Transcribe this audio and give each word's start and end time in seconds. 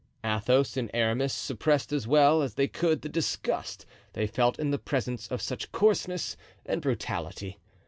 Athos 0.23 0.77
and 0.77 0.89
Aramis 0.95 1.31
suppressed 1.31 1.93
as 1.93 2.07
well 2.07 2.41
as 2.41 2.55
they 2.55 2.67
could 2.67 3.03
the 3.03 3.07
disgust 3.07 3.85
they 4.13 4.25
felt 4.25 4.57
in 4.57 4.71
the 4.71 4.79
presence 4.79 5.27
of 5.27 5.43
such 5.43 5.71
coarseness 5.71 6.35
and 6.65 6.81
brutality. 6.81 7.59